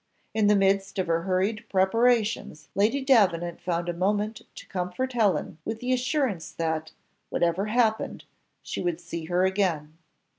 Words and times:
In 0.33 0.47
the 0.47 0.55
midst 0.55 0.97
of 0.97 1.05
her 1.05 1.21
hurried 1.21 1.63
preparations 1.69 2.69
Lady 2.73 3.01
Davenant 3.01 3.61
found 3.61 3.87
a 3.87 3.93
moment 3.93 4.41
to 4.55 4.65
comfort 4.65 5.13
Helen 5.13 5.59
with 5.63 5.79
the 5.79 5.93
assurance 5.93 6.51
that, 6.53 6.91
whatever 7.29 7.67
happened, 7.67 8.23
she 8.63 8.81
would 8.81 8.99
see 8.99 9.25
her 9.25 9.45
again. 9.45 9.99